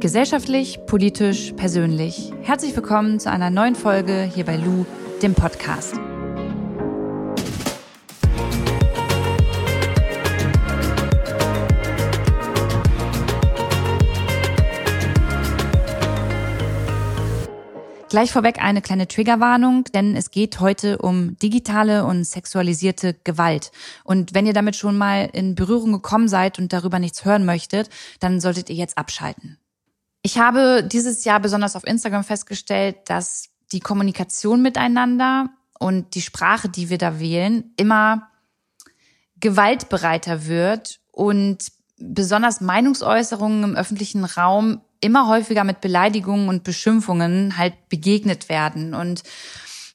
[0.00, 2.32] Gesellschaftlich, politisch, persönlich.
[2.42, 4.86] Herzlich willkommen zu einer neuen Folge hier bei Lou,
[5.22, 5.96] dem Podcast.
[18.08, 23.72] Gleich vorweg eine kleine Triggerwarnung, denn es geht heute um digitale und sexualisierte Gewalt.
[24.04, 27.90] Und wenn ihr damit schon mal in Berührung gekommen seid und darüber nichts hören möchtet,
[28.20, 29.58] dann solltet ihr jetzt abschalten.
[30.22, 36.68] Ich habe dieses Jahr besonders auf Instagram festgestellt, dass die Kommunikation miteinander und die Sprache,
[36.68, 38.28] die wir da wählen, immer
[39.40, 47.88] gewaltbereiter wird und besonders Meinungsäußerungen im öffentlichen Raum immer häufiger mit Beleidigungen und Beschimpfungen halt
[47.88, 48.94] begegnet werden.
[48.94, 49.22] Und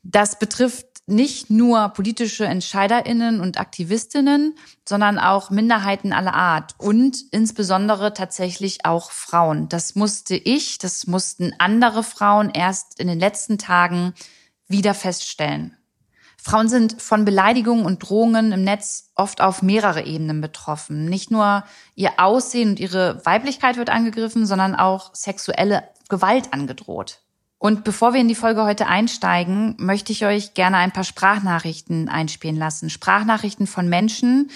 [0.04, 4.56] das betrifft nicht nur politische Entscheiderinnen und Aktivistinnen,
[4.88, 9.68] sondern auch Minderheiten aller Art und insbesondere tatsächlich auch Frauen.
[9.68, 14.14] Das musste ich, das mussten andere Frauen erst in den letzten Tagen
[14.68, 15.76] wieder feststellen.
[16.38, 21.06] Frauen sind von Beleidigungen und Drohungen im Netz oft auf mehrere Ebenen betroffen.
[21.06, 21.64] Nicht nur
[21.96, 27.23] ihr Aussehen und ihre Weiblichkeit wird angegriffen, sondern auch sexuelle Gewalt angedroht.
[27.64, 32.10] Und bevor wir in die Folge heute einsteigen, möchte ich euch gerne ein paar Sprachnachrichten
[32.10, 32.90] einspielen lassen.
[32.90, 34.52] Sprachnachrichten von Menschen,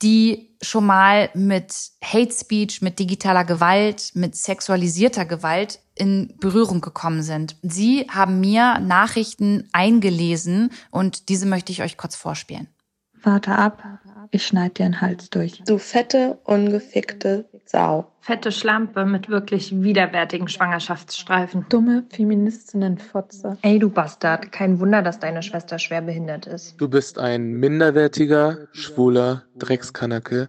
[0.00, 1.74] die schon mal mit
[2.04, 7.56] Hate Speech, mit digitaler Gewalt, mit sexualisierter Gewalt in Berührung gekommen sind.
[7.62, 12.68] Sie haben mir Nachrichten eingelesen und diese möchte ich euch kurz vorspielen.
[13.24, 13.82] Warte ab,
[14.30, 15.62] ich schneid dir den Hals durch.
[15.66, 18.12] Du fette, ungefickte Sau.
[18.20, 21.66] Fette Schlampe mit wirklich widerwärtigen Schwangerschaftsstreifen.
[21.68, 23.58] Dumme Feministinnen-Fotze.
[23.62, 26.80] Ey, du Bastard, kein Wunder, dass deine Schwester schwer behindert ist.
[26.80, 30.48] Du bist ein minderwertiger, schwuler Dreckskanacke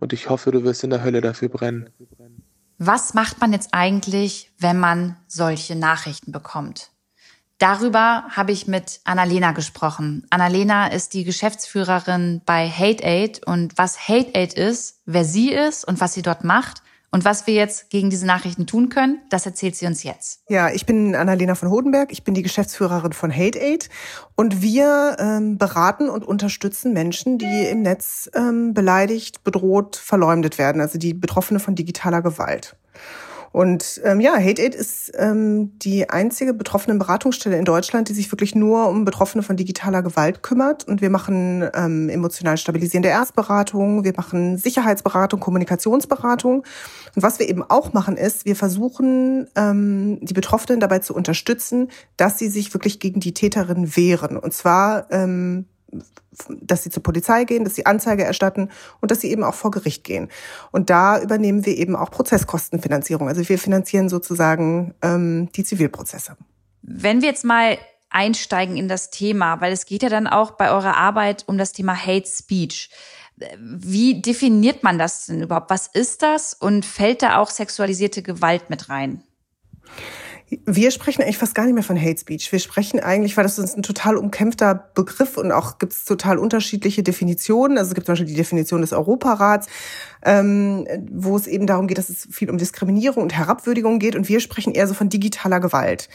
[0.00, 1.90] und ich hoffe, du wirst in der Hölle dafür brennen.
[2.78, 6.90] Was macht man jetzt eigentlich, wenn man solche Nachrichten bekommt?
[7.58, 10.26] Darüber habe ich mit Annalena gesprochen.
[10.30, 15.86] Annalena ist die Geschäftsführerin bei Hate Aid und was Hate Aid ist, wer sie ist
[15.86, 16.82] und was sie dort macht
[17.14, 20.42] und was wir jetzt gegen diese Nachrichten tun können, das erzählt sie uns jetzt.
[20.48, 23.88] Ja, ich bin Annalena von Hodenberg, ich bin die Geschäftsführerin von Hate Aid
[24.34, 30.80] und wir ähm, beraten und unterstützen Menschen, die im Netz ähm, beleidigt, bedroht, verleumdet werden,
[30.80, 32.74] also die Betroffene von digitaler Gewalt.
[33.54, 38.32] Und ähm, ja, Hate Aid ist ähm, die einzige betroffene Beratungsstelle in Deutschland, die sich
[38.32, 40.88] wirklich nur um Betroffene von digitaler Gewalt kümmert.
[40.88, 46.64] Und wir machen ähm, emotional stabilisierende Erstberatung, wir machen Sicherheitsberatung, Kommunikationsberatung.
[47.14, 51.92] Und was wir eben auch machen ist, wir versuchen, ähm, die Betroffenen dabei zu unterstützen,
[52.16, 54.36] dass sie sich wirklich gegen die Täterin wehren.
[54.36, 55.66] Und zwar ähm,
[56.48, 59.70] dass sie zur Polizei gehen, dass sie Anzeige erstatten und dass sie eben auch vor
[59.70, 60.28] Gericht gehen.
[60.72, 63.28] Und da übernehmen wir eben auch Prozesskostenfinanzierung.
[63.28, 66.36] Also wir finanzieren sozusagen ähm, die Zivilprozesse.
[66.82, 67.78] Wenn wir jetzt mal
[68.14, 71.72] einsteigen in das Thema, weil es geht ja dann auch bei eurer Arbeit um das
[71.72, 72.90] Thema Hate Speech.
[73.58, 75.68] Wie definiert man das denn überhaupt?
[75.68, 79.24] Was ist das und fällt da auch sexualisierte Gewalt mit rein?
[80.48, 82.52] Wir sprechen eigentlich fast gar nicht mehr von Hate Speech.
[82.52, 86.38] Wir sprechen eigentlich, weil das ist ein total umkämpfter Begriff und auch gibt es total
[86.38, 87.78] unterschiedliche Definitionen.
[87.78, 89.68] Also es gibt zum Beispiel die Definition des Europarats,
[90.24, 94.16] ähm, wo es eben darum geht, dass es viel um Diskriminierung und Herabwürdigung geht.
[94.16, 96.08] Und wir sprechen eher so von digitaler Gewalt.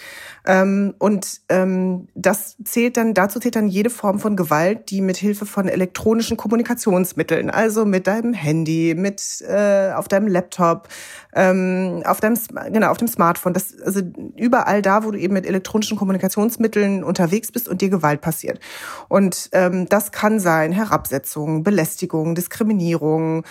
[0.46, 5.18] Ähm, und ähm, das zählt dann, dazu zählt dann jede Form von Gewalt, die mit
[5.18, 10.88] Hilfe von elektronischen Kommunikationsmitteln, also mit deinem Handy, mit äh, auf deinem Laptop,
[11.34, 12.38] ähm, auf deinem
[12.72, 14.02] genau auf dem Smartphone, das also
[14.36, 18.60] überall da, wo du eben mit elektronischen Kommunikationsmitteln unterwegs bist und dir Gewalt passiert.
[19.08, 23.44] Und ähm, das kann sein Herabsetzung, Belästigung, Diskriminierung,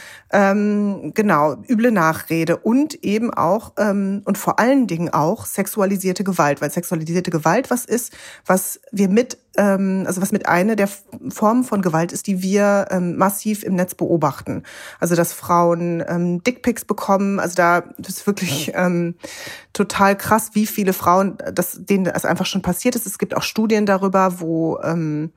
[0.51, 6.61] ähm, genau üble Nachrede und eben auch ähm, und vor allen Dingen auch sexualisierte Gewalt,
[6.61, 8.13] weil sexualisierte Gewalt was ist,
[8.47, 10.89] was wir mit ähm, also was mit einer der
[11.29, 14.63] Formen von Gewalt ist, die wir ähm, massiv im Netz beobachten.
[15.01, 19.17] Also dass Frauen ähm, Dickpics bekommen, also da ist wirklich ähm,
[19.73, 23.06] total krass, wie viele Frauen, das, denen das einfach schon passiert ist.
[23.06, 25.33] Es gibt auch Studien darüber, wo ähm,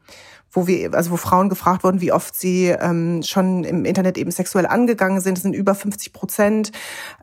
[0.51, 4.31] wo wir, also wo Frauen gefragt wurden, wie oft sie ähm, schon im Internet eben
[4.31, 5.37] sexuell angegangen sind.
[5.37, 6.71] Das sind über 50 Prozent.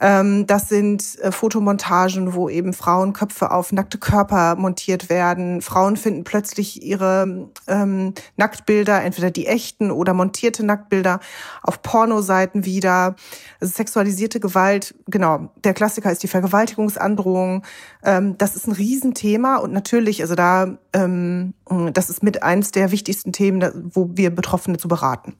[0.00, 5.60] Ähm, das sind äh, Fotomontagen, wo eben Frauenköpfe auf nackte Körper montiert werden.
[5.60, 11.20] Frauen finden plötzlich ihre ähm, Nacktbilder, entweder die echten oder montierte Nacktbilder,
[11.62, 13.16] auf Pornoseiten wieder.
[13.60, 15.50] Also sexualisierte Gewalt, genau.
[15.64, 17.64] Der Klassiker ist die Vergewaltigungsandrohung.
[18.04, 21.54] Ähm, das ist ein Riesenthema und natürlich, also da, ähm,
[21.92, 25.36] das ist mit eins der wichtigsten wichtigsten Themen, wo wir Betroffene zu beraten.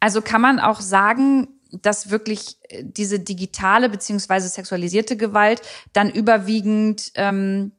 [0.00, 5.60] Also kann man auch sagen, dass wirklich äh, diese digitale beziehungsweise sexualisierte Gewalt
[5.92, 7.72] dann überwiegend ähm,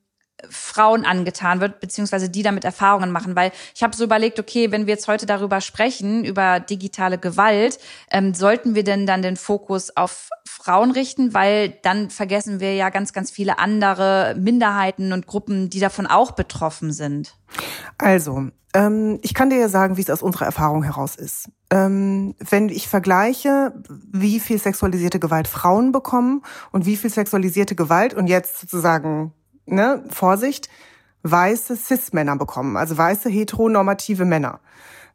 [0.50, 3.36] Frauen angetan wird, beziehungsweise die damit Erfahrungen machen.
[3.36, 7.80] Weil ich habe so überlegt, okay, wenn wir jetzt heute darüber sprechen, über digitale Gewalt,
[8.12, 11.34] ähm, sollten wir denn dann den Fokus auf Frauen richten?
[11.34, 16.32] Weil dann vergessen wir ja ganz, ganz viele andere Minderheiten und Gruppen, die davon auch
[16.32, 17.36] betroffen sind.
[17.98, 21.50] Also, ähm, ich kann dir ja sagen, wie es aus unserer Erfahrung heraus ist.
[21.72, 28.14] Ähm, wenn ich vergleiche, wie viel sexualisierte Gewalt Frauen bekommen und wie viel sexualisierte Gewalt
[28.14, 29.34] und jetzt sozusagen
[29.70, 30.70] ne, Vorsicht,
[31.24, 34.60] weiße Cis-Männer bekommen, also weiße heteronormative Männer.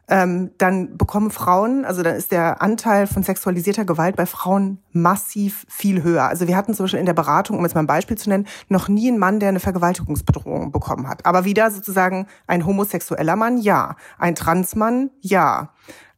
[0.06, 5.64] Ähm, dann bekommen Frauen, also dann ist der Anteil von sexualisierter Gewalt bei Frauen massiv
[5.66, 6.24] viel höher.
[6.24, 8.46] Also wir hatten zum Beispiel in der Beratung, um jetzt mal ein Beispiel zu nennen,
[8.68, 11.24] noch nie einen Mann, der eine Vergewaltigungsbedrohung bekommen hat.
[11.24, 13.96] Aber wieder sozusagen ein homosexueller Mann, ja.
[14.18, 15.70] Ein Transmann, ja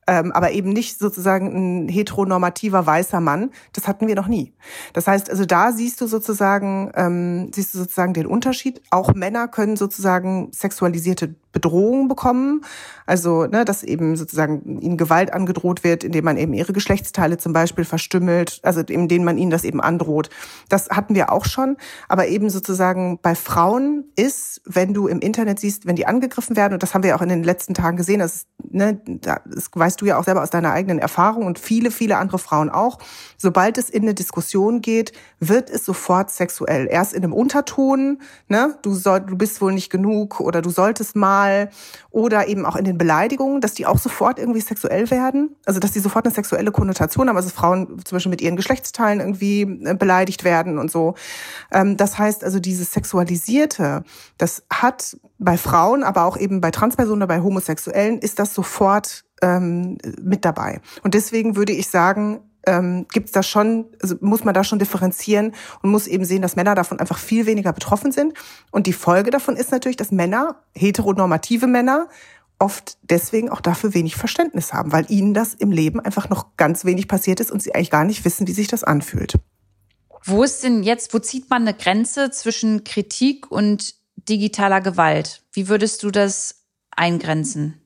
[0.07, 3.51] ähm, aber eben nicht sozusagen ein heteronormativer weißer Mann.
[3.73, 4.53] Das hatten wir noch nie.
[4.93, 8.83] Das heißt, also da siehst du sozusagen, ähm, siehst du sozusagen den Unterschied.
[8.91, 12.61] Auch Männer können sozusagen sexualisierte Bedrohungen bekommen.
[13.07, 17.55] Also, ne, dass eben sozusagen ihnen Gewalt angedroht wird, indem man eben ihre Geschlechtsteile zum
[17.55, 20.29] Beispiel verstümmelt, also indem man ihnen das eben androht.
[20.69, 21.79] Das hatten wir auch schon.
[22.09, 26.75] Aber eben sozusagen bei Frauen ist, wenn du im Internet siehst, wenn die angegriffen werden,
[26.75, 30.07] und das haben wir auch in den letzten Tagen gesehen, das, ne, das weißt du
[30.07, 32.99] ja auch selber aus deiner eigenen Erfahrung und viele, viele andere Frauen auch,
[33.37, 36.89] sobald es in eine Diskussion geht, wird es sofort sexuell.
[36.91, 41.15] Erst in einem Unterton, ne, du, soll, du bist wohl nicht genug oder du solltest
[41.17, 41.71] mal, mal
[42.11, 45.55] oder eben auch in den Beleidigungen, dass die auch sofort irgendwie sexuell werden.
[45.67, 49.21] Also dass die sofort eine sexuelle Konnotation haben, also Frauen zum Beispiel mit ihren Geschlechtsteilen
[49.21, 51.15] irgendwie äh, beleidigt werden und so.
[51.71, 54.05] Ähm, das heißt also dieses Sexualisierte,
[54.39, 59.99] das hat bei Frauen, aber auch eben bei Transpersonen, bei Homosexuellen, ist das sofort ähm,
[60.23, 60.81] mit dabei.
[61.03, 64.79] Und deswegen würde ich sagen, ähm, gibt es da schon, also muss man da schon
[64.79, 65.53] differenzieren
[65.83, 68.35] und muss eben sehen, dass Männer davon einfach viel weniger betroffen sind.
[68.71, 72.09] Und die Folge davon ist natürlich, dass Männer, heteronormative Männer,
[72.59, 76.85] oft deswegen auch dafür wenig Verständnis haben, weil ihnen das im Leben einfach noch ganz
[76.85, 79.35] wenig passiert ist und sie eigentlich gar nicht wissen, wie sich das anfühlt.
[80.25, 83.95] Wo ist denn jetzt, wo zieht man eine Grenze zwischen Kritik und
[84.29, 85.43] digitaler Gewalt?
[85.53, 87.81] Wie würdest du das eingrenzen?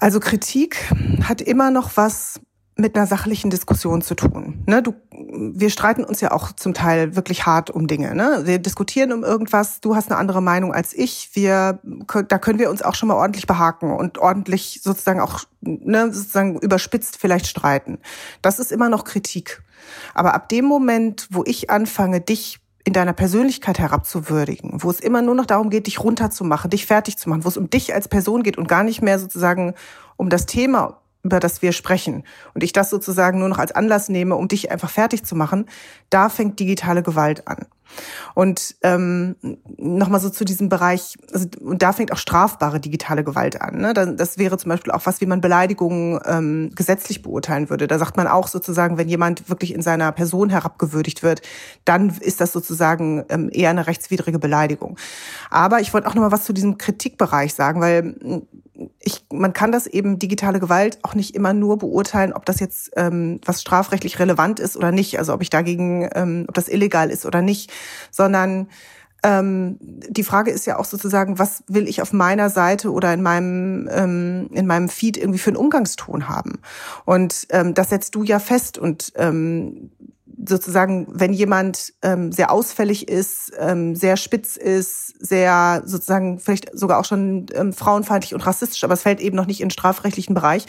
[0.00, 0.76] Also Kritik
[1.22, 2.40] hat immer noch was
[2.76, 4.64] mit einer sachlichen Diskussion zu tun.
[4.66, 8.14] Ne, du, wir streiten uns ja auch zum Teil wirklich hart um Dinge.
[8.16, 8.42] Ne?
[8.44, 9.80] Wir diskutieren um irgendwas.
[9.80, 11.30] Du hast eine andere Meinung als ich.
[11.34, 16.12] Wir, da können wir uns auch schon mal ordentlich behaken und ordentlich sozusagen auch ne,
[16.12, 17.98] sozusagen überspitzt vielleicht streiten.
[18.42, 19.62] Das ist immer noch Kritik.
[20.12, 25.22] Aber ab dem Moment, wo ich anfange, dich in deiner Persönlichkeit herabzuwürdigen, wo es immer
[25.22, 28.08] nur noch darum geht, dich runterzumachen, dich fertig zu machen, wo es um dich als
[28.08, 29.74] Person geht und gar nicht mehr sozusagen
[30.16, 32.22] um das Thema, über das wir sprechen
[32.54, 35.66] und ich das sozusagen nur noch als Anlass nehme, um dich einfach fertig zu machen,
[36.10, 37.66] da fängt digitale Gewalt an.
[38.34, 39.36] Und ähm,
[39.76, 43.78] nochmal so zu diesem Bereich, also, und da fängt auch strafbare digitale Gewalt an.
[43.78, 43.94] Ne?
[43.94, 47.86] Das wäre zum Beispiel auch was, wie man Beleidigungen ähm, gesetzlich beurteilen würde.
[47.86, 51.42] Da sagt man auch sozusagen, wenn jemand wirklich in seiner Person herabgewürdigt wird,
[51.84, 54.98] dann ist das sozusagen ähm, eher eine rechtswidrige Beleidigung.
[55.50, 58.42] Aber ich wollte auch nochmal was zu diesem Kritikbereich sagen, weil
[59.00, 62.92] ich, man kann das eben digitale Gewalt auch nicht immer nur beurteilen, ob das jetzt
[62.96, 67.10] ähm, was strafrechtlich relevant ist oder nicht, also ob ich dagegen, ähm, ob das illegal
[67.10, 67.72] ist oder nicht,
[68.10, 68.68] sondern
[69.24, 73.22] ähm, die Frage ist ja auch sozusagen, was will ich auf meiner Seite oder in
[73.22, 76.60] meinem ähm, in meinem Feed irgendwie für einen Umgangston haben?
[77.06, 79.90] Und ähm, das setzt du ja fest und ähm,
[80.46, 86.98] sozusagen, wenn jemand ähm, sehr ausfällig ist, ähm, sehr spitz ist, sehr sozusagen vielleicht sogar
[87.00, 90.66] auch schon ähm, frauenfeindlich und rassistisch, aber es fällt eben noch nicht in strafrechtlichen Bereich,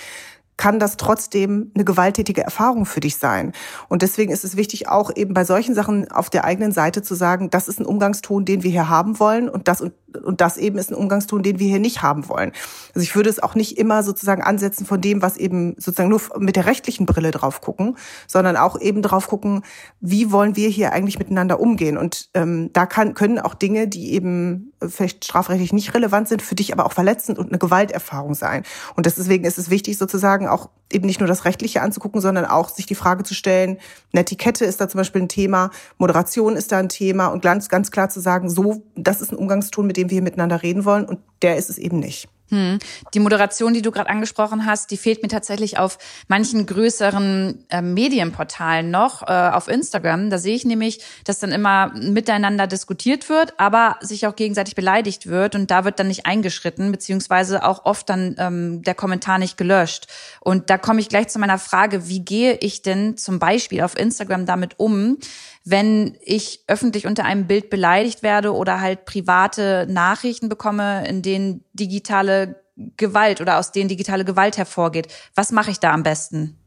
[0.58, 3.52] kann das trotzdem eine gewalttätige Erfahrung für dich sein.
[3.90, 7.16] Und deswegen ist es wichtig, auch eben bei solchen Sachen auf der eigenen Seite zu
[7.16, 10.58] sagen, das ist ein Umgangston, den wir hier haben wollen und das und, und das
[10.58, 12.52] eben ist ein Umgangston, den wir hier nicht haben wollen.
[12.94, 16.22] Also ich würde es auch nicht immer sozusagen ansetzen von dem, was eben sozusagen nur
[16.38, 19.64] mit der rechtlichen Brille drauf gucken, sondern auch eben drauf gucken,
[20.00, 21.98] wie wollen wir hier eigentlich miteinander umgehen.
[21.98, 26.56] Und ähm, da kann, können auch Dinge, die eben vielleicht strafrechtlich nicht relevant sind, für
[26.56, 28.64] dich aber auch verletzend und eine Gewalterfahrung sein.
[28.96, 32.46] Und deswegen ist es wichtig, sozusagen sagen, auch eben nicht nur das Rechtliche anzugucken, sondern
[32.46, 33.78] auch sich die Frage zu stellen,
[34.14, 37.70] eine Etikette ist da zum Beispiel ein Thema, Moderation ist da ein Thema und ganz,
[37.70, 40.86] ganz klar zu sagen, so, das ist ein Umgangston, mit dem wir hier miteinander reden
[40.86, 42.28] wollen und der ist es eben nicht.
[42.50, 42.78] Hm.
[43.16, 45.98] Die Moderation, die du gerade angesprochen hast, die fehlt mir tatsächlich auf
[46.28, 50.30] manchen größeren äh, Medienportalen noch, äh, auf Instagram.
[50.30, 55.26] Da sehe ich nämlich, dass dann immer miteinander diskutiert wird, aber sich auch gegenseitig beleidigt
[55.26, 59.58] wird und da wird dann nicht eingeschritten, beziehungsweise auch oft dann ähm, der Kommentar nicht
[59.58, 60.08] gelöscht.
[60.40, 63.98] Und da komme ich gleich zu meiner Frage, wie gehe ich denn zum Beispiel auf
[63.98, 65.18] Instagram damit um,
[65.66, 71.64] wenn ich öffentlich unter einem Bild beleidigt werde oder halt private Nachrichten bekomme, in denen
[71.74, 72.64] digitale
[72.98, 75.08] Gewalt oder aus denen digitale Gewalt hervorgeht.
[75.34, 76.58] Was mache ich da am besten?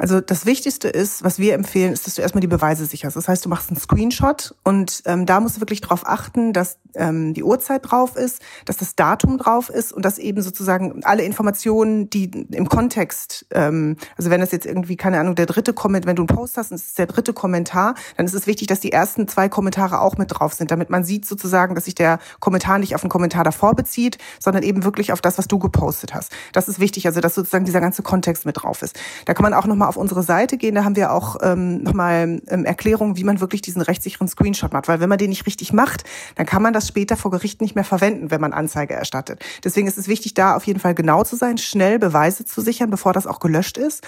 [0.00, 3.16] Also das Wichtigste ist, was wir empfehlen, ist, dass du erstmal die Beweise sicherst.
[3.16, 6.78] Das heißt, du machst einen Screenshot und ähm, da musst du wirklich darauf achten, dass
[6.94, 11.22] ähm, die Uhrzeit drauf ist, dass das Datum drauf ist und dass eben sozusagen alle
[11.22, 16.08] Informationen, die im Kontext, ähm, also wenn das jetzt irgendwie, keine Ahnung, der dritte Kommentar,
[16.08, 18.68] wenn du einen Post hast und es ist der dritte Kommentar, dann ist es wichtig,
[18.68, 21.94] dass die ersten zwei Kommentare auch mit drauf sind, damit man sieht sozusagen, dass sich
[21.94, 25.58] der Kommentar nicht auf den Kommentar davor bezieht, sondern eben wirklich auf das, was du
[25.58, 26.32] gepostet hast.
[26.54, 28.98] Das ist wichtig, also dass sozusagen dieser ganze Kontext mit drauf ist.
[29.26, 32.40] Da kann man auch nochmal auf unsere Seite gehen, da haben wir auch ähm, nochmal
[32.48, 34.88] ähm, Erklärungen, wie man wirklich diesen rechtssicheren Screenshot macht.
[34.88, 36.04] Weil wenn man den nicht richtig macht,
[36.36, 39.44] dann kann man das später vor Gericht nicht mehr verwenden, wenn man Anzeige erstattet.
[39.64, 42.88] Deswegen ist es wichtig, da auf jeden Fall genau zu sein, schnell Beweise zu sichern,
[42.88, 44.06] bevor das auch gelöscht ist.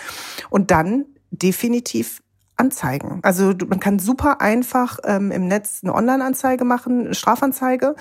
[0.49, 2.23] Und dann definitiv
[2.63, 3.19] anzeigen.
[3.23, 7.97] Also man kann super einfach ähm, im Netz eine Online-Anzeige machen, eine Strafanzeige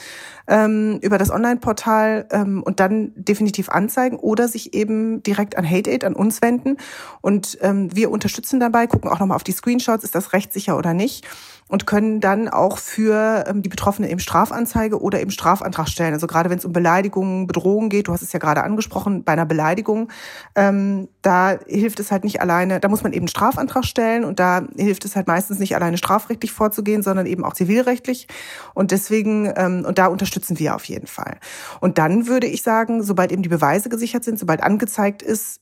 [0.47, 5.89] ähm, über das Online-Portal ähm, und dann definitiv anzeigen oder sich eben direkt an Hate
[5.89, 6.77] Aid, an uns wenden.
[7.21, 10.93] Und ähm, wir unterstützen dabei, gucken auch nochmal auf die Screenshots, ist das rechtssicher oder
[10.93, 11.25] nicht
[11.71, 16.13] und können dann auch für ähm, die Betroffenen eben Strafanzeige oder eben Strafantrag stellen.
[16.13, 19.31] Also gerade wenn es um Beleidigungen, Bedrohungen geht, du hast es ja gerade angesprochen, bei
[19.31, 20.09] einer Beleidigung,
[20.55, 24.67] ähm, da hilft es halt nicht alleine, da muss man eben Strafantrag stellen und da
[24.75, 28.27] hilft es halt meistens nicht alleine strafrechtlich vorzugehen, sondern eben auch zivilrechtlich.
[28.73, 31.37] Und deswegen, ähm, und da unterstützen wir auf jeden Fall.
[31.79, 35.61] Und dann würde ich sagen, sobald eben die Beweise gesichert sind, sobald angezeigt ist,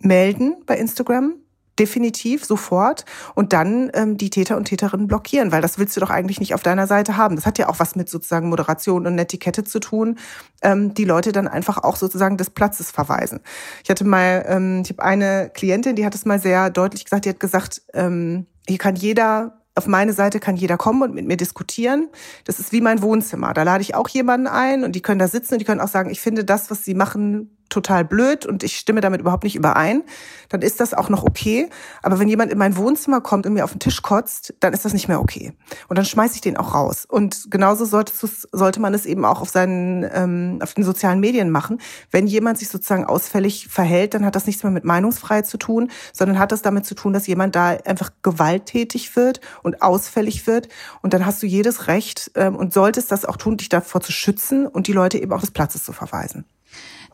[0.00, 1.34] melden bei Instagram
[1.78, 3.04] definitiv sofort
[3.34, 6.54] und dann ähm, die Täter und Täterinnen blockieren, weil das willst du doch eigentlich nicht
[6.54, 7.36] auf deiner Seite haben.
[7.36, 10.18] Das hat ja auch was mit sozusagen Moderation und Netiquette zu tun,
[10.62, 13.40] ähm, die Leute dann einfach auch sozusagen des Platzes verweisen.
[13.84, 17.24] Ich hatte mal, ähm, ich habe eine Klientin, die hat es mal sehr deutlich gesagt,
[17.24, 21.26] die hat gesagt, ähm, hier kann jeder auf meine Seite kann jeder kommen und mit
[21.26, 22.08] mir diskutieren.
[22.44, 23.54] Das ist wie mein Wohnzimmer.
[23.54, 25.88] Da lade ich auch jemanden ein und die können da sitzen und die können auch
[25.88, 29.56] sagen, ich finde das, was sie machen, total blöd und ich stimme damit überhaupt nicht
[29.56, 30.02] überein,
[30.48, 31.68] dann ist das auch noch okay.
[32.02, 34.84] Aber wenn jemand in mein Wohnzimmer kommt und mir auf den Tisch kotzt, dann ist
[34.84, 35.52] das nicht mehr okay.
[35.88, 37.04] Und dann schmeiße ich den auch raus.
[37.08, 38.12] Und genauso sollte,
[38.52, 41.80] sollte man es eben auch auf seinen, ähm, auf den sozialen Medien machen.
[42.10, 45.90] Wenn jemand sich sozusagen ausfällig verhält, dann hat das nichts mehr mit Meinungsfreiheit zu tun,
[46.12, 50.68] sondern hat das damit zu tun, dass jemand da einfach gewalttätig wird und ausfällig wird.
[51.02, 54.12] Und dann hast du jedes Recht ähm, und solltest das auch tun, dich davor zu
[54.12, 56.44] schützen und die Leute eben auch des Platzes zu verweisen.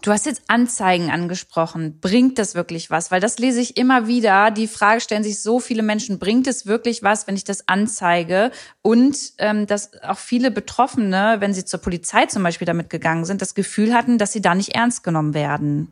[0.04, 1.98] Du hast jetzt Anzeigen angesprochen.
[1.98, 3.10] Bringt das wirklich was?
[3.10, 4.50] Weil das lese ich immer wieder.
[4.50, 8.50] Die Frage stellen sich so viele Menschen, bringt es wirklich was, wenn ich das anzeige?
[8.82, 13.40] Und ähm, dass auch viele Betroffene, wenn sie zur Polizei zum Beispiel damit gegangen sind,
[13.40, 15.90] das Gefühl hatten, dass sie da nicht ernst genommen werden.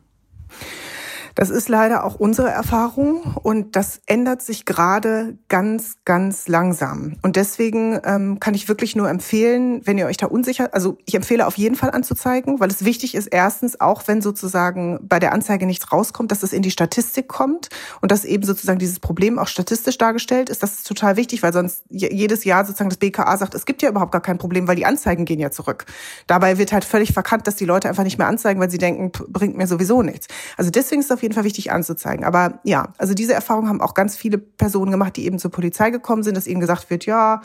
[1.35, 7.17] Das ist leider auch unsere Erfahrung und das ändert sich gerade ganz, ganz langsam.
[7.21, 11.15] Und deswegen ähm, kann ich wirklich nur empfehlen, wenn ihr euch da unsicher, also ich
[11.15, 15.33] empfehle auf jeden Fall anzuzeigen, weil es wichtig ist, erstens, auch wenn sozusagen bei der
[15.33, 17.69] Anzeige nichts rauskommt, dass es in die Statistik kommt
[18.01, 20.61] und dass eben sozusagen dieses Problem auch statistisch dargestellt ist.
[20.61, 23.89] Das ist total wichtig, weil sonst jedes Jahr sozusagen das BKA sagt, es gibt ja
[23.89, 25.85] überhaupt gar kein Problem, weil die Anzeigen gehen ja zurück.
[26.27, 29.11] Dabei wird halt völlig verkannt, dass die Leute einfach nicht mehr anzeigen, weil sie denken,
[29.29, 30.27] bringt mir sowieso nichts.
[30.57, 32.23] Also deswegen ist auf jeden Fall wichtig anzuzeigen.
[32.23, 35.89] Aber ja, also diese Erfahrung haben auch ganz viele Personen gemacht, die eben zur Polizei
[35.89, 37.41] gekommen sind, dass ihnen gesagt wird, ja,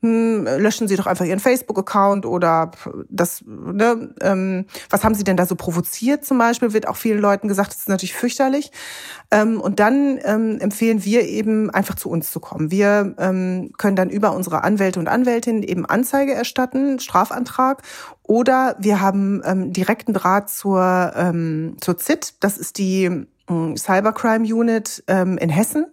[0.00, 2.70] hm, löschen Sie doch einfach Ihren Facebook-Account oder
[3.08, 7.18] das, ne, ähm, was haben Sie denn da so provoziert zum Beispiel, wird auch vielen
[7.18, 8.70] Leuten gesagt, das ist natürlich fürchterlich.
[9.32, 12.70] Ähm, und dann ähm, empfehlen wir eben einfach zu uns zu kommen.
[12.70, 17.82] Wir ähm, können dann über unsere Anwälte und Anwältinnen eben Anzeige erstatten, Strafantrag
[18.22, 23.26] oder wir haben ähm, direkten Draht zur, ähm, zur ZIT, das ist die
[23.76, 25.86] Cybercrime Unit ähm, in Hessen.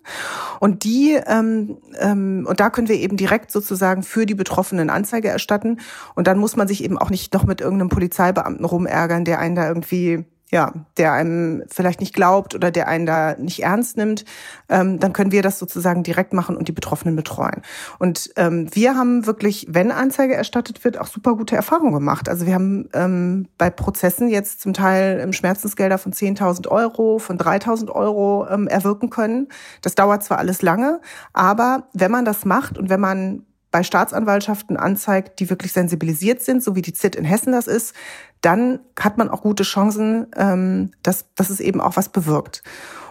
[0.59, 5.29] Und die ähm, ähm, und da können wir eben direkt sozusagen für die Betroffenen Anzeige
[5.29, 5.79] erstatten.
[6.15, 9.55] Und dann muss man sich eben auch nicht noch mit irgendeinem Polizeibeamten rumärgern, der einen
[9.55, 14.25] da irgendwie ja, der einem vielleicht nicht glaubt oder der einen da nicht ernst nimmt,
[14.69, 17.61] ähm, dann können wir das sozusagen direkt machen und die Betroffenen betreuen.
[17.97, 22.29] Und ähm, wir haben wirklich, wenn Anzeige erstattet wird, auch super gute Erfahrungen gemacht.
[22.29, 27.39] Also wir haben ähm, bei Prozessen jetzt zum Teil ähm, Schmerzensgelder von 10.000 Euro, von
[27.39, 29.47] 3.000 Euro ähm, erwirken können.
[29.81, 31.01] Das dauert zwar alles lange,
[31.33, 36.63] aber wenn man das macht und wenn man bei Staatsanwaltschaften anzeigt, die wirklich sensibilisiert sind,
[36.63, 37.93] so wie die ZIT in Hessen das ist,
[38.39, 42.63] dann hat man auch gute Chancen, ähm, dass, dass es eben auch was bewirkt.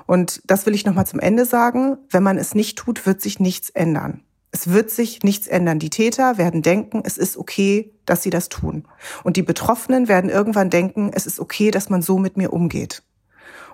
[0.07, 1.99] Und das will ich nochmal zum Ende sagen.
[2.09, 4.23] Wenn man es nicht tut, wird sich nichts ändern.
[4.53, 5.81] Es wird sich nichts ändern.
[5.81, 8.89] Die Täter werden denken, es ist okay, dass sie das tun.
[9.23, 13.03] Und die Betroffenen werden irgendwann denken, es ist okay, dass man so mit mir umgeht.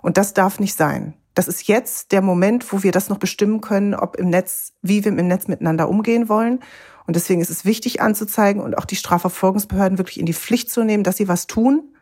[0.03, 1.15] Und das darf nicht sein.
[1.35, 5.05] Das ist jetzt der Moment, wo wir das noch bestimmen können, ob im Netz, wie
[5.05, 6.61] wir im Netz miteinander umgehen wollen.
[7.07, 10.85] Und deswegen ist es wichtig anzuzeigen und auch die Strafverfolgungsbehörden wirklich in die Pflicht zu
[10.85, 11.95] nehmen, dass sie was tun.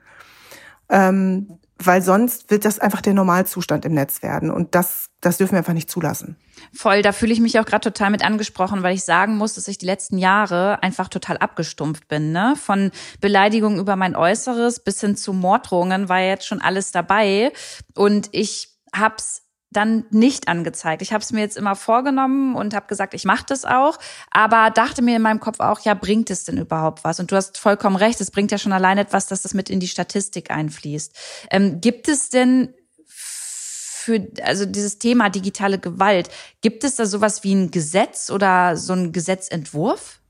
[0.91, 4.51] Ähm, weil sonst wird das einfach der Normalzustand im Netz werden.
[4.51, 6.37] Und das, das dürfen wir einfach nicht zulassen.
[6.75, 9.69] Voll, da fühle ich mich auch gerade total mit angesprochen, weil ich sagen muss, dass
[9.69, 12.33] ich die letzten Jahre einfach total abgestumpft bin.
[12.33, 12.55] Ne?
[12.61, 17.53] Von Beleidigungen über mein Äußeres bis hin zu Morddrohungen war jetzt schon alles dabei.
[17.95, 21.03] Und ich hab's dann nicht angezeigt.
[21.03, 23.99] Ich habe es mir jetzt immer vorgenommen und habe gesagt, ich mache das auch,
[24.31, 27.21] aber dachte mir in meinem Kopf auch, ja, bringt es denn überhaupt was?
[27.21, 29.81] Und du hast vollkommen recht, es bringt ja schon allein etwas, dass das mit in
[29.81, 31.15] die Statistik einfließt.
[31.51, 32.75] Ähm, gibt es denn
[33.07, 36.31] für also dieses Thema digitale Gewalt,
[36.63, 40.21] gibt es da sowas wie ein Gesetz oder so ein Gesetzentwurf?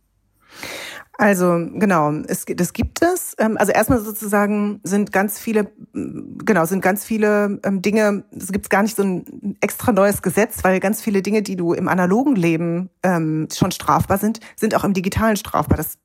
[1.21, 3.35] Also genau, es, das gibt es.
[3.39, 8.71] Ähm, also erstmal sozusagen sind ganz viele, genau, sind ganz viele ähm, Dinge, es gibt
[8.71, 12.37] gar nicht so ein extra neues Gesetz, weil ganz viele Dinge, die du im analogen
[12.37, 15.77] Leben ähm, schon strafbar sind, sind auch im digitalen strafbar.
[15.77, 15.99] Das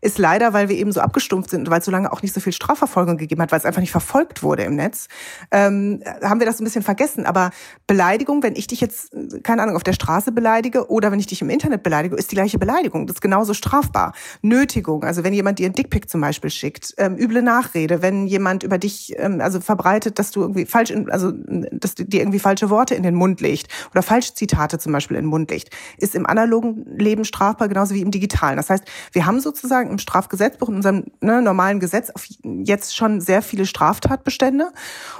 [0.00, 2.34] ist leider, weil wir eben so abgestumpft sind und weil es so lange auch nicht
[2.34, 5.08] so viel Strafverfolgung gegeben hat, weil es einfach nicht verfolgt wurde im Netz,
[5.50, 7.26] ähm, haben wir das ein bisschen vergessen.
[7.26, 7.50] Aber
[7.86, 11.42] Beleidigung, wenn ich dich jetzt, keine Ahnung, auf der Straße beleidige oder wenn ich dich
[11.42, 13.06] im Internet beleidige, ist die gleiche Beleidigung.
[13.06, 14.12] Das ist genauso strafbar.
[14.42, 18.62] Nötigung, also wenn jemand dir ein Dickpick zum Beispiel schickt, ähm, üble Nachrede, wenn jemand
[18.62, 22.94] über dich, ähm, also verbreitet, dass du irgendwie falsch, also dass dir irgendwie falsche Worte
[22.94, 26.84] in den Mund legt oder Falschzitate zum Beispiel in den Mund legt, ist im analogen
[26.98, 28.56] Leben strafbar genauso wie im digitalen.
[28.56, 33.20] Das heißt, wir haben sozusagen im Strafgesetzbuch, in unserem ne, normalen Gesetz, auf jetzt schon
[33.20, 34.72] sehr viele Straftatbestände.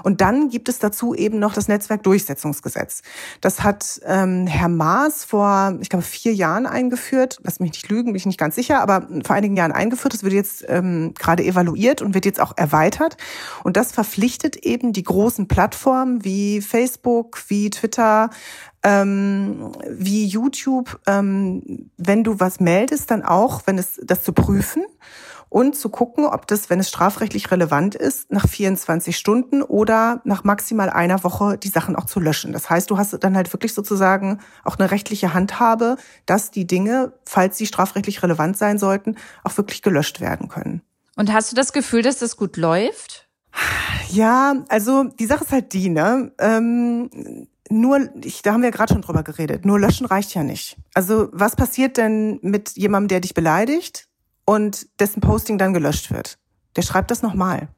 [0.02, 3.02] Und dann gibt es dazu eben noch das Netzwerkdurchsetzungsgesetz.
[3.40, 7.38] Das hat ähm, Herr Maas vor, ich glaube, vier Jahren eingeführt.
[7.45, 10.14] Lass mich nicht lügen, bin ich nicht ganz sicher, aber vor einigen Jahren eingeführt.
[10.14, 13.16] Das wird jetzt ähm, gerade evaluiert und wird jetzt auch erweitert.
[13.62, 18.31] Und das verpflichtet eben die großen Plattformen wie Facebook, wie Twitter,
[18.85, 24.85] ähm, wie YouTube, ähm, wenn du was meldest, dann auch, wenn es das zu prüfen
[25.49, 30.45] und zu gucken, ob das, wenn es strafrechtlich relevant ist, nach 24 Stunden oder nach
[30.45, 32.52] maximal einer Woche die Sachen auch zu löschen.
[32.52, 37.13] Das heißt, du hast dann halt wirklich sozusagen auch eine rechtliche Handhabe, dass die Dinge,
[37.25, 40.82] falls sie strafrechtlich relevant sein sollten, auch wirklich gelöscht werden können.
[41.17, 43.28] Und hast du das Gefühl, dass das gut läuft?
[44.11, 46.32] Ja, also die Sache ist halt die, ne?
[46.39, 50.77] Ähm, nur, ich, da haben wir gerade schon drüber geredet, nur löschen reicht ja nicht.
[50.95, 54.09] Also was passiert denn mit jemandem, der dich beleidigt
[54.45, 56.39] und dessen Posting dann gelöscht wird?
[56.77, 57.69] Der schreibt das nochmal.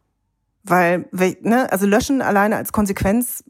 [0.64, 1.08] Weil,
[1.42, 3.44] ne, also löschen alleine als Konsequenz,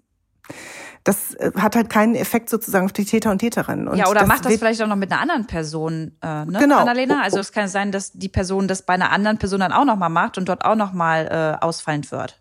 [1.07, 3.88] das äh, hat halt keinen Effekt sozusagen auf die Täter und Täterinnen.
[3.88, 6.59] Und ja, oder das macht das vielleicht auch noch mit einer anderen Person, äh, ne,
[6.59, 6.79] Genau.
[6.79, 7.22] Annalena?
[7.22, 10.11] Also es kann sein, dass die Person das bei einer anderen Person dann auch nochmal
[10.11, 12.40] macht und dort auch nochmal äh, ausfallend wird.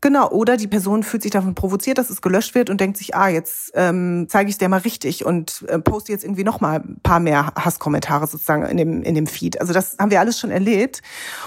[0.00, 3.16] Genau, oder die Person fühlt sich davon provoziert, dass es gelöscht wird und denkt sich,
[3.16, 6.60] ah, jetzt ähm, zeige ich es dir mal richtig und äh, poste jetzt irgendwie noch
[6.60, 9.60] mal ein paar mehr Hasskommentare sozusagen in dem in dem Feed.
[9.60, 11.02] Also das haben wir alles schon erlebt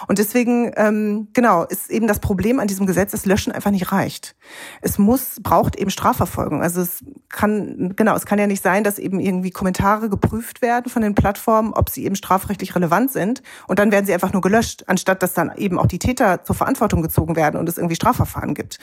[0.07, 3.93] und deswegen ähm, genau ist eben das Problem an diesem Gesetz, dass Löschen einfach nicht
[3.93, 4.35] reicht.
[4.81, 6.61] Es muss braucht eben Strafverfolgung.
[6.61, 10.89] Also es kann genau, es kann ja nicht sein, dass eben irgendwie Kommentare geprüft werden
[10.89, 14.41] von den Plattformen, ob sie eben strafrechtlich relevant sind und dann werden sie einfach nur
[14.41, 17.95] gelöscht, anstatt dass dann eben auch die Täter zur Verantwortung gezogen werden und es irgendwie
[17.95, 18.79] Strafverfahren gibt.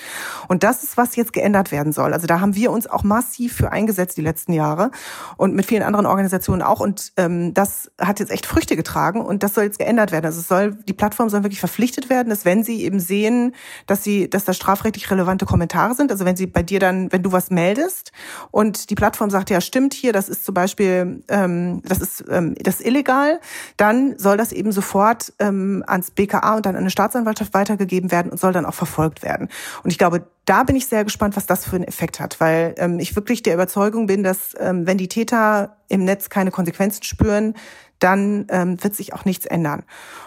[0.49, 2.13] Und das ist, was jetzt geändert werden soll.
[2.13, 4.91] Also da haben wir uns auch massiv für eingesetzt die letzten Jahre
[5.37, 6.81] und mit vielen anderen Organisationen auch.
[6.81, 10.27] Und ähm, das hat jetzt echt Früchte getragen und das soll jetzt geändert werden.
[10.27, 13.55] Also es soll, die Plattform soll wirklich verpflichtet werden, dass wenn sie eben sehen,
[13.87, 17.23] dass sie, dass da strafrechtlich relevante Kommentare sind, also wenn sie bei dir dann, wenn
[17.23, 18.13] du was meldest
[18.51, 22.55] und die Plattform sagt, ja, stimmt hier, das ist zum Beispiel, ähm, das ist ähm,
[22.63, 23.41] das ist illegal,
[23.77, 28.31] dann soll das eben sofort ähm, ans BKA und dann an eine Staatsanwaltschaft weitergegeben werden
[28.31, 29.48] und soll dann auch verfolgt werden.
[29.83, 32.75] Und ich glaube, da bin ich sehr gespannt, was das für einen Effekt hat, weil
[32.79, 37.03] ähm, ich wirklich der Überzeugung bin, dass ähm, wenn die Täter im Netz keine Konsequenzen
[37.03, 37.55] spüren,
[37.99, 39.85] dann ähm, wird sich auch nichts ändern.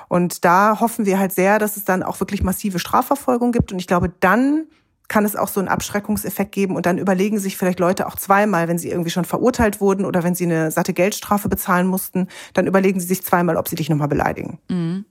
[0.10, 3.72] Und da hoffen wir halt sehr, dass es dann auch wirklich massive Strafverfolgung gibt.
[3.72, 4.68] Und ich glaube, dann
[5.12, 8.70] kann es auch so einen Abschreckungseffekt geben und dann überlegen sich vielleicht Leute auch zweimal,
[8.70, 12.66] wenn sie irgendwie schon verurteilt wurden oder wenn sie eine satte Geldstrafe bezahlen mussten, dann
[12.66, 14.60] überlegen sie sich zweimal, ob sie dich nochmal beleidigen.
[14.70, 15.04] Mhm.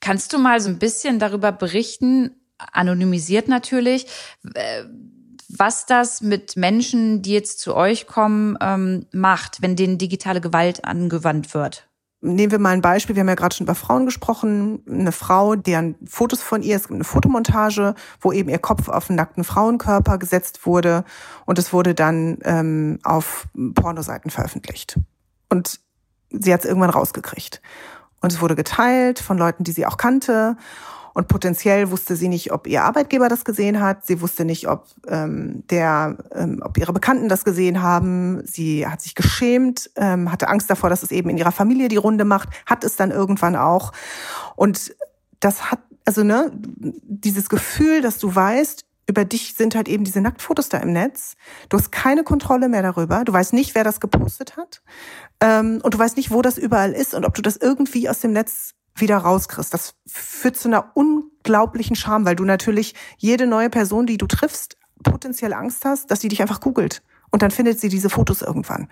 [0.00, 4.06] Kannst du mal so ein bisschen darüber berichten, anonymisiert natürlich,
[4.54, 4.84] äh,
[5.48, 10.84] was das mit Menschen, die jetzt zu euch kommen, ähm, macht, wenn denen digitale Gewalt
[10.84, 11.88] angewandt wird?
[12.20, 15.54] nehmen wir mal ein Beispiel, wir haben ja gerade schon über Frauen gesprochen, eine Frau,
[15.54, 19.44] deren Fotos von ihr, es gibt eine Fotomontage, wo eben ihr Kopf auf einen nackten
[19.44, 21.04] Frauenkörper gesetzt wurde
[21.46, 24.98] und es wurde dann ähm, auf Pornoseiten veröffentlicht.
[25.48, 25.80] Und
[26.30, 27.62] sie hat es irgendwann rausgekriegt.
[28.20, 30.56] Und es wurde geteilt von Leuten, die sie auch kannte.
[31.18, 34.06] Und potenziell wusste sie nicht, ob ihr Arbeitgeber das gesehen hat.
[34.06, 38.40] Sie wusste nicht, ob ähm, der, ähm, ob ihre Bekannten das gesehen haben.
[38.46, 41.96] Sie hat sich geschämt, ähm, hatte Angst davor, dass es eben in ihrer Familie die
[41.96, 43.90] Runde macht, hat es dann irgendwann auch.
[44.54, 44.94] Und
[45.40, 50.20] das hat, also ne, dieses Gefühl, dass du weißt, über dich sind halt eben diese
[50.20, 51.34] Nacktfotos da im Netz.
[51.68, 53.24] Du hast keine Kontrolle mehr darüber.
[53.24, 54.82] Du weißt nicht, wer das gepostet hat.
[55.40, 58.20] Ähm, und du weißt nicht, wo das überall ist und ob du das irgendwie aus
[58.20, 59.72] dem Netz wieder rauskriegst.
[59.72, 64.76] Das führt zu einer unglaublichen Scham, weil du natürlich jede neue Person, die du triffst,
[65.02, 67.02] potenziell Angst hast, dass sie dich einfach googelt.
[67.30, 68.90] Und dann findet sie diese Fotos irgendwann.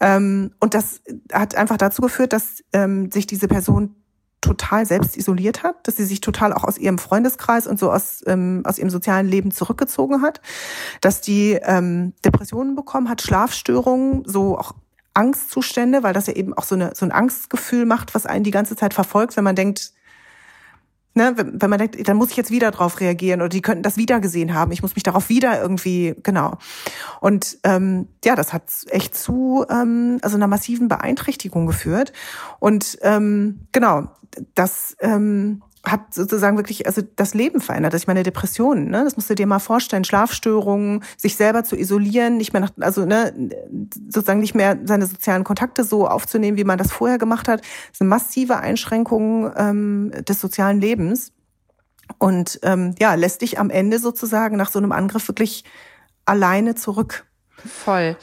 [0.00, 1.00] Ähm, und das
[1.32, 3.96] hat einfach dazu geführt, dass ähm, sich diese Person
[4.40, 8.22] total selbst isoliert hat, dass sie sich total auch aus ihrem Freundeskreis und so aus,
[8.26, 10.40] ähm, aus ihrem sozialen Leben zurückgezogen hat,
[11.00, 14.74] dass die ähm, Depressionen bekommen hat, Schlafstörungen, so auch
[15.16, 18.50] Angstzustände, weil das ja eben auch so, eine, so ein Angstgefühl macht, was einen die
[18.50, 19.92] ganze Zeit verfolgt, wenn man denkt,
[21.14, 23.96] ne, wenn man denkt, dann muss ich jetzt wieder drauf reagieren oder die könnten das
[23.96, 26.58] wieder gesehen haben, ich muss mich darauf wieder irgendwie, genau.
[27.20, 32.12] Und ähm, ja, das hat echt zu ähm, also einer massiven Beeinträchtigung geführt.
[32.60, 34.08] Und ähm, genau,
[34.54, 37.94] das ähm, hat sozusagen wirklich also das Leben verändert.
[37.94, 39.04] Ich meine Depressionen, ne?
[39.04, 43.04] das musst du dir mal vorstellen, Schlafstörungen, sich selber zu isolieren, nicht mehr nach, also
[43.04, 43.32] ne,
[44.10, 47.60] sozusagen nicht mehr seine sozialen Kontakte so aufzunehmen, wie man das vorher gemacht hat.
[47.90, 51.32] Das sind massive Einschränkungen ähm, des sozialen Lebens
[52.18, 55.64] und ähm, ja lässt dich am Ende sozusagen nach so einem Angriff wirklich
[56.24, 57.26] alleine zurück.
[57.56, 58.16] Voll.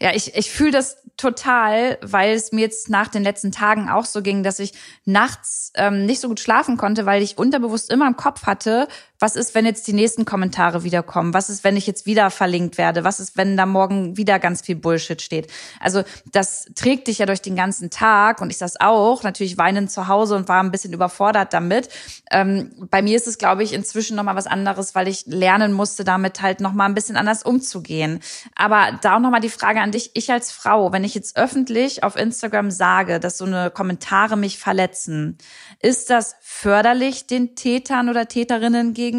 [0.00, 4.04] Ja, ich, ich fühle das total, weil es mir jetzt nach den letzten Tagen auch
[4.04, 4.72] so ging, dass ich
[5.04, 8.88] nachts ähm, nicht so gut schlafen konnte, weil ich unterbewusst immer im Kopf hatte,
[9.22, 11.32] was ist, wenn jetzt die nächsten Kommentare wiederkommen?
[11.32, 13.04] Was ist, wenn ich jetzt wieder verlinkt werde?
[13.04, 15.46] Was ist, wenn da morgen wieder ganz viel Bullshit steht?
[15.78, 19.92] Also das trägt dich ja durch den ganzen Tag und ich das auch, natürlich weinend
[19.92, 21.88] zu Hause und war ein bisschen überfordert damit.
[22.32, 26.02] Ähm, bei mir ist es, glaube ich, inzwischen nochmal was anderes, weil ich lernen musste,
[26.02, 28.18] damit halt nochmal ein bisschen anders umzugehen.
[28.56, 32.02] Aber da auch nochmal die Frage an dich, ich als Frau, wenn ich jetzt öffentlich
[32.02, 35.38] auf Instagram sage, dass so eine Kommentare mich verletzen,
[35.78, 39.11] ist das förderlich den Tätern oder Täterinnen gegenüber?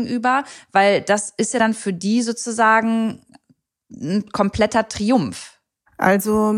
[0.71, 3.25] Weil das ist ja dann für die sozusagen
[3.91, 5.52] ein kompletter Triumph.
[5.97, 6.55] Also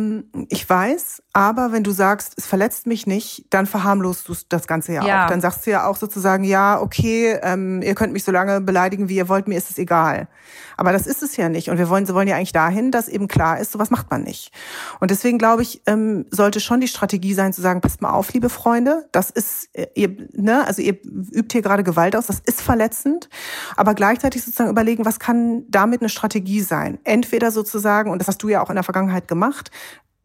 [0.50, 4.94] ich weiß, aber wenn du sagst, es verletzt mich nicht, dann verharmlost du das Ganze
[4.94, 5.30] ja, ja, auch.
[5.30, 9.10] Dann sagst du ja auch sozusagen, ja, okay, ähm, ihr könnt mich so lange beleidigen,
[9.10, 10.30] wie ihr wollt, mir ist es egal.
[10.78, 11.70] Aber das ist es ja nicht.
[11.70, 14.24] Und wir wollen, sie wollen ja eigentlich dahin, dass eben klar ist, sowas macht man
[14.24, 14.52] nicht.
[15.00, 18.32] Und deswegen glaube ich, ähm, sollte schon die Strategie sein, zu sagen, passt mal auf,
[18.34, 22.40] liebe Freunde, das ist, äh, ihr, ne, also ihr übt hier gerade Gewalt aus, das
[22.46, 23.30] ist verletzend.
[23.76, 27.00] Aber gleichzeitig sozusagen überlegen, was kann damit eine Strategie sein?
[27.04, 29.72] Entweder sozusagen, und das hast du ja auch in der Vergangenheit gemacht,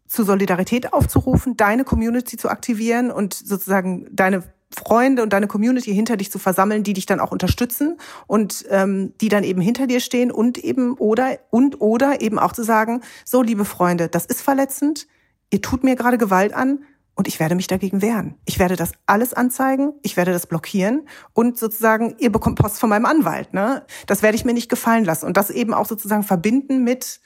[0.07, 4.43] zu Solidarität aufzurufen, deine Community zu aktivieren und sozusagen deine
[4.77, 9.13] Freunde und deine Community hinter dich zu versammeln, die dich dann auch unterstützen und ähm,
[9.21, 13.01] die dann eben hinter dir stehen und eben oder und oder eben auch zu sagen,
[13.25, 15.09] so liebe Freunde, das ist verletzend,
[15.53, 16.85] ihr tut mir gerade Gewalt an
[17.17, 18.37] und ich werde mich dagegen wehren.
[18.45, 22.91] Ich werde das alles anzeigen, ich werde das blockieren und sozusagen ihr bekommt Post von
[22.91, 23.53] meinem Anwalt.
[23.53, 27.21] Ne, das werde ich mir nicht gefallen lassen und das eben auch sozusagen verbinden mit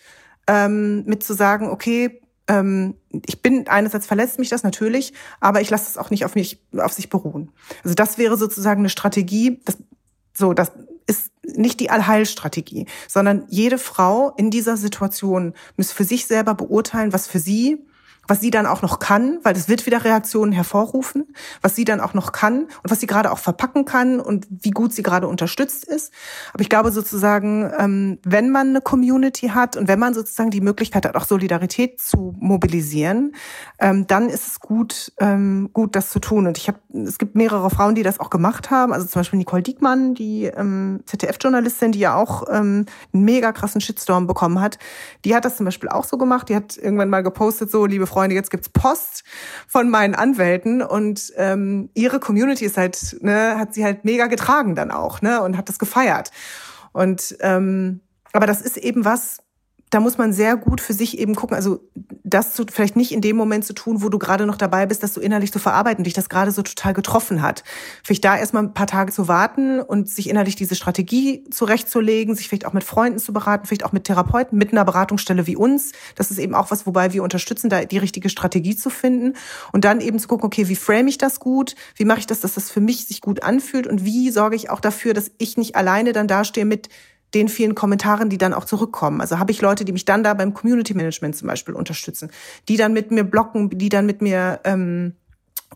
[0.46, 2.94] ähm, mit zu sagen, okay, ähm,
[3.26, 6.62] ich bin einerseits verletzt mich das natürlich, aber ich lasse es auch nicht auf mich,
[6.76, 7.50] auf sich beruhen.
[7.82, 9.78] Also das wäre sozusagen eine Strategie, das,
[10.34, 10.72] so, das
[11.06, 17.12] ist nicht die Allheilstrategie, sondern jede Frau in dieser Situation muss für sich selber beurteilen,
[17.12, 17.84] was für sie
[18.26, 22.00] was sie dann auch noch kann, weil das wird wieder Reaktionen hervorrufen, was sie dann
[22.00, 25.28] auch noch kann und was sie gerade auch verpacken kann und wie gut sie gerade
[25.28, 26.12] unterstützt ist.
[26.52, 30.60] Aber ich glaube sozusagen, ähm, wenn man eine Community hat und wenn man sozusagen die
[30.60, 33.34] Möglichkeit hat, auch Solidarität zu mobilisieren,
[33.78, 36.46] ähm, dann ist es gut, ähm, gut das zu tun.
[36.46, 38.92] Und ich habe, es gibt mehrere Frauen, die das auch gemacht haben.
[38.92, 40.50] Also zum Beispiel Nicole Diekmann, die
[41.06, 44.78] ZDF-Journalistin, die ja auch einen mega krassen Shitstorm bekommen hat.
[45.24, 46.48] Die hat das zum Beispiel auch so gemacht.
[46.48, 49.24] Die hat irgendwann mal gepostet, so liebe Freunde, jetzt gibt's Post
[49.66, 54.76] von meinen Anwälten und ähm, ihre Community ist halt, ne, hat sie halt mega getragen
[54.76, 56.30] dann auch, ne, und hat das gefeiert.
[56.92, 58.00] Und ähm,
[58.32, 59.38] aber das ist eben was,
[59.90, 61.80] da muss man sehr gut für sich eben gucken, also
[62.24, 65.02] das zu, vielleicht nicht in dem Moment zu tun, wo du gerade noch dabei bist,
[65.02, 67.62] das so innerlich zu verarbeiten, dich das gerade so total getroffen hat.
[68.02, 72.48] Vielleicht da erstmal ein paar Tage zu warten und sich innerlich diese Strategie zurechtzulegen, sich
[72.48, 75.92] vielleicht auch mit Freunden zu beraten, vielleicht auch mit Therapeuten, mit einer Beratungsstelle wie uns.
[76.16, 79.34] Das ist eben auch was, wobei wir unterstützen, da die richtige Strategie zu finden
[79.72, 81.76] und dann eben zu gucken, okay, wie frame ich das gut?
[81.94, 84.70] Wie mache ich das, dass das für mich sich gut anfühlt und wie sorge ich
[84.70, 86.88] auch dafür, dass ich nicht alleine dann dastehe mit
[87.34, 89.20] den vielen Kommentaren, die dann auch zurückkommen.
[89.20, 92.30] Also habe ich Leute, die mich dann da beim Community Management zum Beispiel unterstützen,
[92.68, 95.14] die dann mit mir blocken, die dann mit mir ähm,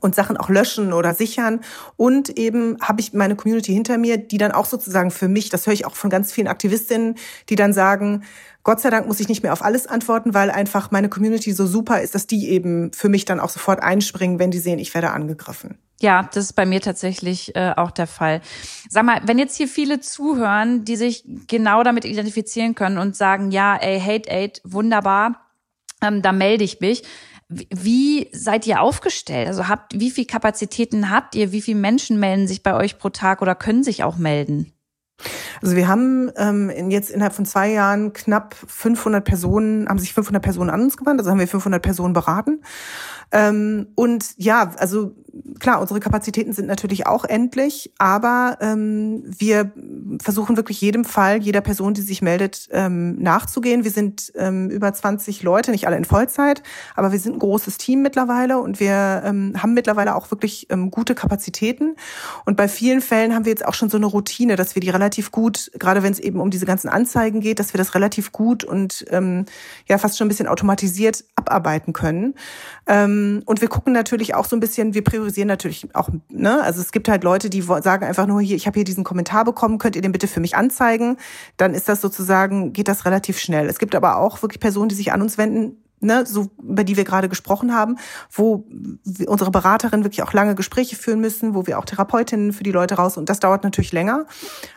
[0.01, 1.61] und Sachen auch löschen oder sichern.
[1.97, 5.67] Und eben habe ich meine Community hinter mir, die dann auch sozusagen für mich, das
[5.67, 7.17] höre ich auch von ganz vielen Aktivistinnen,
[7.49, 8.23] die dann sagen,
[8.63, 11.67] Gott sei Dank muss ich nicht mehr auf alles antworten, weil einfach meine Community so
[11.67, 14.95] super ist, dass die eben für mich dann auch sofort einspringen, wenn die sehen, ich
[14.95, 15.79] werde angegriffen.
[16.01, 18.41] Ja, das ist bei mir tatsächlich äh, auch der Fall.
[18.89, 23.51] Sag mal, wenn jetzt hier viele zuhören, die sich genau damit identifizieren können und sagen,
[23.51, 25.45] ja, ey, Hate Aid, wunderbar,
[26.01, 27.03] ähm, da melde ich mich.
[27.49, 29.49] Wie seid ihr aufgestellt?
[29.49, 31.51] Also habt, wie viel Kapazitäten habt ihr?
[31.51, 34.73] Wie viele Menschen melden sich bei euch pro Tag oder können sich auch melden?
[35.61, 40.43] Also wir haben ähm, jetzt innerhalb von zwei Jahren knapp 500 Personen, haben sich 500
[40.43, 42.63] Personen an uns gewandt, also haben wir 500 Personen beraten.
[43.33, 45.15] Ähm, und ja, also
[45.59, 49.73] klar, unsere Kapazitäten sind natürlich auch endlich, aber ähm, wir
[50.23, 53.85] versuchen wirklich jedem Fall, jeder Person, die sich meldet, ähm, nachzugehen.
[53.85, 56.63] Wir sind ähm, über 20 Leute, nicht alle in Vollzeit,
[56.95, 60.91] aber wir sind ein großes Team mittlerweile und wir ähm, haben mittlerweile auch wirklich ähm,
[60.91, 61.97] gute Kapazitäten.
[62.45, 64.91] Und bei vielen Fällen haben wir jetzt auch schon so eine Routine, dass wir die
[64.91, 68.33] relativ gut, gerade wenn es eben um diese ganzen Anzeigen geht, dass wir das relativ
[68.33, 69.47] gut und ähm,
[69.89, 72.35] ja fast schon ein bisschen automatisiert abarbeiten können.
[72.87, 76.81] Ähm, und wir gucken natürlich auch so ein bisschen, wir priorisieren natürlich auch, ne, also
[76.81, 79.79] es gibt halt Leute, die sagen einfach nur hier, ich habe hier diesen Kommentar bekommen,
[79.79, 81.17] könnt ihr den bitte für mich anzeigen?
[81.57, 83.67] Dann ist das sozusagen, geht das relativ schnell.
[83.69, 86.97] Es gibt aber auch wirklich Personen, die sich an uns wenden, ne, so über die
[86.97, 87.97] wir gerade gesprochen haben,
[88.33, 88.65] wo
[89.27, 92.97] unsere Beraterinnen wirklich auch lange Gespräche führen müssen, wo wir auch Therapeutinnen für die Leute
[92.97, 94.27] raus und das dauert natürlich länger.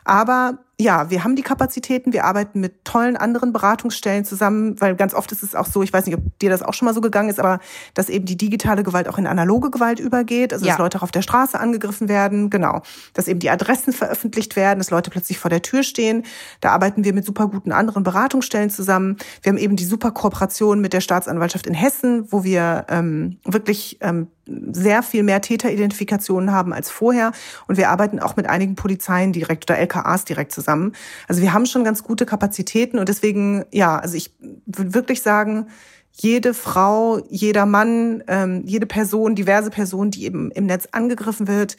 [0.04, 5.13] Aber ja, wir haben die Kapazitäten, wir arbeiten mit tollen anderen Beratungsstellen zusammen, weil ganz
[5.13, 7.02] oft ist es auch so, ich weiß nicht, ob dir das auch schon mal so
[7.02, 7.60] gegangen ist, aber
[7.94, 10.72] dass eben die digitale Gewalt auch in analoge Gewalt übergeht, also ja.
[10.72, 12.82] dass Leute auch auf der Straße angegriffen werden, genau,
[13.13, 16.24] dass eben die Adressen veröffentlicht werden, dass Leute plötzlich vor der Tür stehen.
[16.62, 19.17] Da arbeiten wir mit super guten anderen Beratungsstellen zusammen.
[19.44, 24.00] Wir haben eben die super Kooperation mit der Staatsanwaltschaft in Hessen, wo wir ähm, wirklich
[24.02, 24.28] ähm,
[24.72, 27.32] sehr viel mehr Täteridentifikationen haben als vorher.
[27.68, 30.94] Und wir arbeiten auch mit einigen Polizeien direkt oder LKAs direkt zusammen.
[31.28, 34.32] Also wir haben schon ganz gute Kapazitäten und deswegen, ja, also ich
[34.66, 35.68] würde wirklich sagen,
[36.14, 41.78] jede Frau, jeder Mann, ähm, jede Person, diverse Person, die eben im Netz angegriffen wird,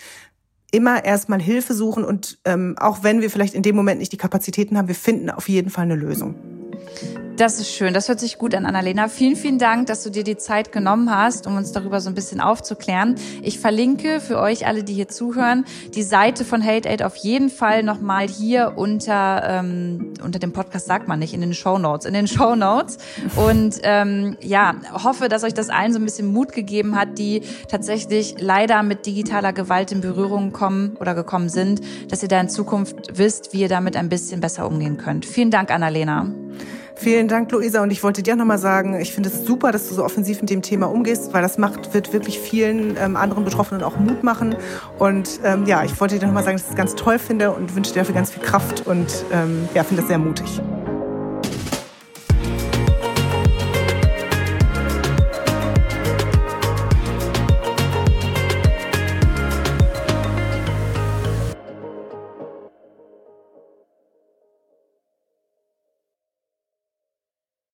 [0.71, 4.17] immer erstmal Hilfe suchen und ähm, auch wenn wir vielleicht in dem Moment nicht die
[4.17, 6.35] Kapazitäten haben, wir finden auf jeden Fall eine Lösung.
[7.37, 7.95] Das ist schön.
[7.95, 9.09] Das hört sich gut an, Annalena.
[9.09, 12.15] Vielen, vielen Dank, dass du dir die Zeit genommen hast, um uns darüber so ein
[12.15, 13.15] bisschen aufzuklären.
[13.43, 15.65] Ich verlinke für euch alle, die hier zuhören,
[15.95, 20.87] die Seite von Hate Aid auf jeden Fall nochmal hier unter, ähm, unter dem Podcast
[20.87, 22.99] sagt man nicht, in den Show Notes, in den Show Notes.
[23.35, 27.43] Und ähm, ja, hoffe, dass euch das allen so ein bisschen Mut gegeben hat, die
[27.67, 32.51] tatsächlich leider mit digitaler Gewalt in Berührung kommen oder gekommen sind, dass ihr da in
[32.51, 35.25] Zukunft wisst, wie ihr damit ein bisschen besser umgehen könnt.
[35.25, 36.31] Vielen Dank, Annalena.
[37.03, 37.83] Vielen Dank, Luisa.
[37.83, 40.51] Und ich wollte dir nochmal sagen, ich finde es super, dass du so offensiv mit
[40.51, 44.55] dem Thema umgehst, weil das macht, wird wirklich vielen ähm, anderen Betroffenen auch Mut machen.
[45.01, 47.75] Und ähm, ja, ich wollte dir nochmal sagen, dass ich es ganz toll finde und
[47.75, 50.61] wünsche dir dafür ganz viel Kraft und ähm, ja, finde es sehr mutig.